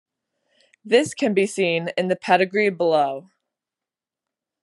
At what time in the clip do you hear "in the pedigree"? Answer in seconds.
1.95-2.71